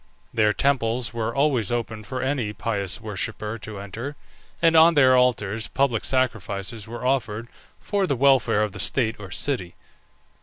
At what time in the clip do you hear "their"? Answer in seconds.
0.33-0.51, 4.95-5.15